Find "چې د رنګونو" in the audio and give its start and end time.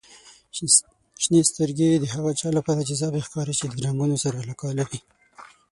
3.59-4.15